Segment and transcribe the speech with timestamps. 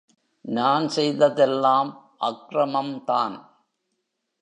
[0.45, 2.13] நான் செய்ததெல்லாம்
[2.19, 3.35] அக்ரமம்தான்.